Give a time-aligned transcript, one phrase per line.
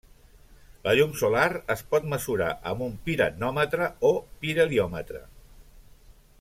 [0.87, 1.43] La llum solar
[1.73, 5.25] es pot mesurar amb un piranòmetre o pirheliòmetre.